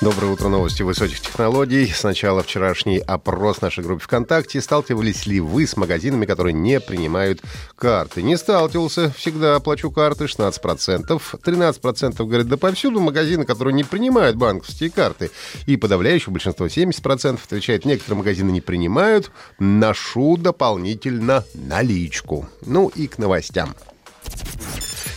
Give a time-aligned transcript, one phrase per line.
[0.00, 1.86] Доброе утро, новости высоких технологий.
[1.86, 4.62] Сначала вчерашний опрос нашей группе ВКонтакте.
[4.62, 7.42] Сталкивались ли вы с магазинами, которые не принимают
[7.76, 8.22] карты?
[8.22, 9.10] Не сталкивался.
[9.10, 11.20] Всегда оплачу карты 16%.
[11.44, 15.30] 13% говорят, да повсюду магазины, которые не принимают банковские карты.
[15.66, 19.30] И подавляющее большинство, 70% отвечает, некоторые магазины не принимают.
[19.58, 22.48] Ношу дополнительно наличку.
[22.64, 23.74] Ну и к новостям.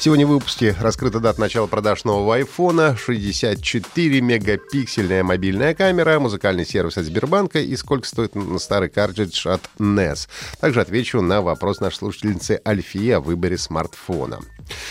[0.00, 6.96] Сегодня в выпуске раскрыта дата начала продаж нового айфона, 64 мегапиксельная мобильная камера, музыкальный сервис
[6.98, 10.28] от Сбербанка и сколько стоит старый картридж от NES.
[10.60, 14.38] Также отвечу на вопрос нашей слушательницы Альфии о выборе смартфона.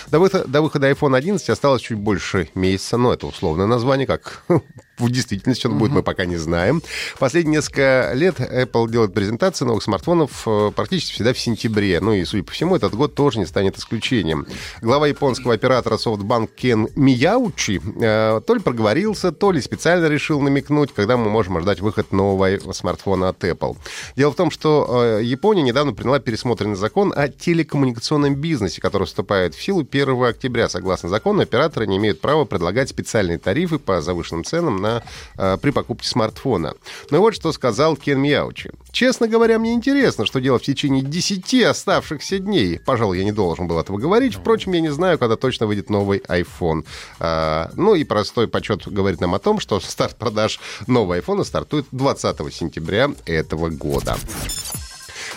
[0.09, 4.43] До выхода, до выхода iPhone 11 осталось чуть больше месяца, но это условное название, как
[4.97, 6.81] в действительности он будет, мы пока не знаем.
[7.19, 11.99] Последние несколько лет Apple делает презентации новых смартфонов э, практически всегда в сентябре.
[11.99, 14.47] Ну и, судя по всему, этот год тоже не станет исключением.
[14.81, 20.93] Глава японского оператора SoftBank Кен Мияучи э, то ли проговорился, то ли специально решил намекнуть,
[20.93, 23.75] когда мы можем ожидать выход нового смартфона от Apple.
[24.15, 29.53] Дело в том, что э, Япония недавно приняла пересмотренный закон о телекоммуникационном бизнесе, который вступает
[29.53, 30.69] в силу 1 октября.
[30.69, 35.03] Согласно закону, операторы не имеют права предлагать специальные тарифы по завышенным ценам на,
[35.37, 36.73] э, при покупке смартфона.
[37.09, 38.71] Но вот что сказал Кен Мияучи.
[38.91, 42.79] «Честно говоря, мне интересно, что делать в течение 10 оставшихся дней.
[42.79, 44.35] Пожалуй, я не должен был этого говорить.
[44.35, 46.85] Впрочем, я не знаю, когда точно выйдет новый iPhone.
[47.19, 51.85] А, ну и простой почет говорит нам о том, что старт продаж нового iPhone стартует
[51.91, 54.17] 20 сентября этого года.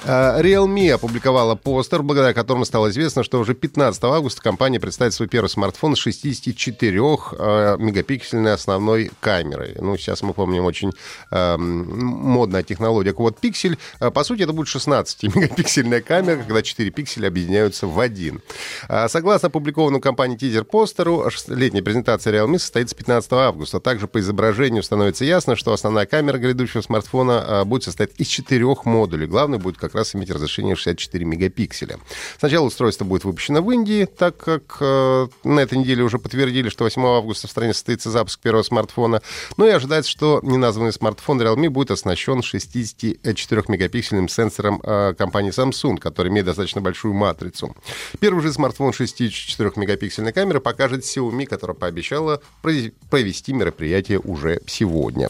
[0.05, 5.29] Э, Realme опубликовала постер, благодаря которому стало известно, что уже 15 августа компания представит свой
[5.29, 9.77] первый смартфон с 64-мегапиксельной основной камерой.
[9.79, 10.93] Ну, сейчас мы помним очень
[11.31, 13.77] э, модная технология Quad Pixel.
[14.01, 18.41] Э, по сути, это будет 16-мегапиксельная камера, когда 4 пикселя объединяются в один.
[18.89, 23.81] Э, согласно опубликованному компанией тизер-постеру, летняя презентация Realme состоится 15 августа.
[23.81, 29.27] Также по изображению становится ясно, что основная камера грядущего смартфона будет состоять из четырех модулей.
[29.27, 31.99] Главный будет как раз иметь разрешение 64 мегапикселя.
[32.39, 36.85] Сначала устройство будет выпущено в Индии, так как э, на этой неделе уже подтвердили, что
[36.85, 39.23] 8 августа в стране состоится запуск первого смартфона.
[39.57, 46.29] Ну и ожидается, что неназванный смартфон Realme будет оснащен 64-мегапиксельным сенсором э, компании Samsung, который
[46.29, 47.75] имеет достаточно большую матрицу.
[48.19, 55.29] Первый же смартфон 64-мегапиксельной камеры покажет Xiaomi, которая пообещала провести мероприятие уже сегодня.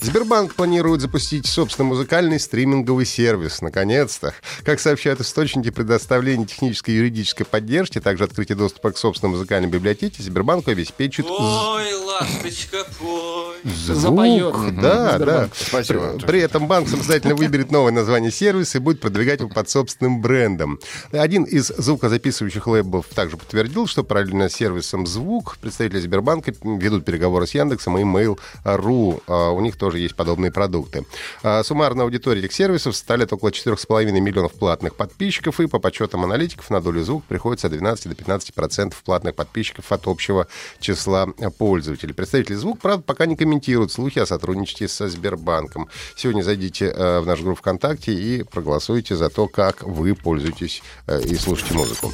[0.00, 3.60] Сбербанк планирует запустить собственный музыкальный стриминговый сервис.
[3.60, 4.34] Наконец-то.
[4.64, 10.22] Как сообщают источники предоставления технической и юридической поддержки, также открытие доступа к собственной музыкальной библиотеке
[10.22, 11.26] Сбербанку обеспечит...
[11.28, 13.56] Ой, ласточка, пой.
[13.64, 15.48] Звук, да, да.
[15.54, 16.14] Спасибо.
[16.18, 20.22] При, при этом банк самостоятельно выберет новое название сервиса и будет продвигать его под собственным
[20.22, 20.80] брендом.
[21.12, 27.46] Один из звукозаписывающих лейблов также подтвердил, что параллельно с сервисом «Звук» представители Сбербанка ведут переговоры
[27.46, 29.22] с Яндексом и Mail.ru.
[29.26, 31.04] А У них тоже есть подобные продукты.
[31.42, 36.70] А Суммарная аудитория этих сервисов составляет около 4,5 миллионов платных подписчиков, и по подсчетам аналитиков
[36.70, 40.46] на долю звук приходится от 12 до 15 процентов платных подписчиков от общего
[40.80, 41.26] числа
[41.58, 42.14] пользователей.
[42.14, 45.88] Представители звук, правда, пока не комментируют слухи о сотрудничестве со Сбербанком.
[46.16, 51.20] Сегодня зайдите э, в наш группу ВКонтакте и проголосуйте за то, как вы пользуетесь э,
[51.22, 52.12] и слушаете музыку.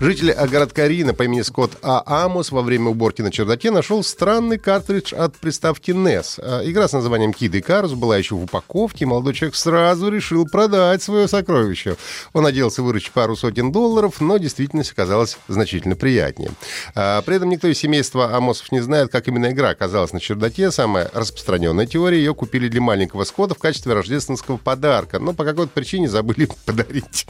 [0.00, 2.02] Житель городка Рина по имени Скотт А.
[2.24, 6.38] Амос во время уборки на чердаке нашел странный картридж от приставки NES.
[6.38, 10.46] А, Игра с названием Kid Icarus была еще в упаковке, и молодой человек сразу решил
[10.46, 11.96] продать свое сокровище.
[12.32, 16.50] Он надеялся выручить пару сотен долларов, но действительность оказалась значительно приятнее.
[16.94, 20.70] А, При этом никто из семейства Амосов не знает, как именно игра оказалась на чердаке.
[20.70, 25.72] Самая распространенная теория, ее купили для маленького Скотта в качестве рождественского подарка, но по какой-то
[25.72, 27.26] причине забыли подарить.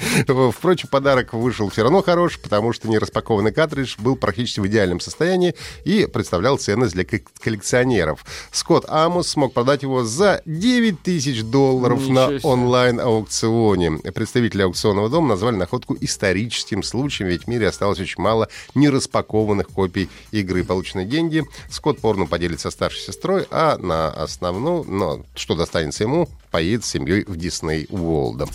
[0.53, 5.55] Впрочем, подарок вышел все равно хороший, потому что нераспакованный картридж был практически в идеальном состоянии
[5.85, 8.25] и представлял ценность для коллекционеров.
[8.53, 13.99] Скотт Амос смог продать его за 9 тысяч долларов Ничего на онлайн-аукционе.
[14.15, 20.09] Представители аукционного дома назвали находку историческим случаем, ведь в мире осталось очень мало нераспакованных копий
[20.31, 20.65] игры.
[20.65, 26.85] Полученные деньги Скотт порно поделится старшей сестрой, а на основную, но что достанется ему, поедет
[26.85, 28.47] с семьей в Дисней Уолда.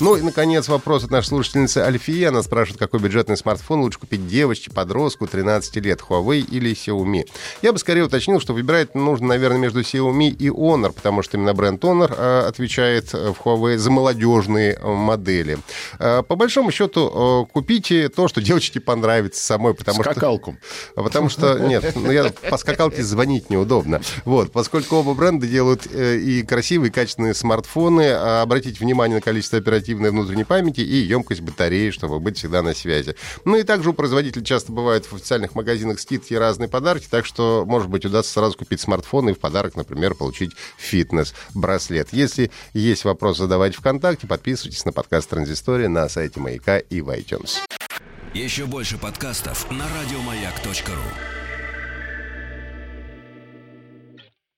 [0.00, 2.24] Ну и, наконец, вопрос от нашей слушательницы Альфии.
[2.24, 7.24] Она спрашивает, какой бюджетный смартфон лучше купить девочке, подростку 13 лет, Huawei или Xiaomi.
[7.62, 11.54] Я бы скорее уточнил, что выбирать нужно, наверное, между Xiaomi и Honor, потому что именно
[11.54, 15.58] бренд Honor э, отвечает в Huawei за молодежные модели.
[15.98, 20.56] По большому счету, купите то, что девочке понравится самой, потому Скакалку.
[20.94, 21.04] что...
[21.04, 24.00] Потому что, нет, ну я по скакалке звонить неудобно.
[24.24, 29.22] Вот, поскольку оба бренда делают э, и красивые, и качественные смартфоны, а обратите внимание на
[29.22, 33.14] количество оперативной внутренней памяти и емкость батареи, чтобы быть всегда на связи.
[33.44, 37.26] Ну и также у производителей часто бывают в официальных магазинах скидки и разные подарки, так
[37.26, 42.08] что, может быть, удастся сразу купить смартфон и в подарок, например, получить фитнес-браслет.
[42.12, 47.58] Если есть вопрос, задавайте ВКонтакте, подписывайтесь на подкаст Транзистория на сайте Маяка и в iTunes.
[48.34, 51.45] Еще больше подкастов на радиомаяк.ру.